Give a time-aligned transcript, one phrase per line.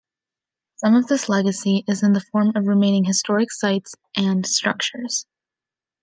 [0.77, 5.27] Some of this legacy is in the form of remaining historic sites and structures.